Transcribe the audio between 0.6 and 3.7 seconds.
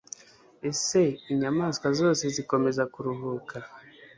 Ese inyamaswa zose zikomeza kuruhuka;-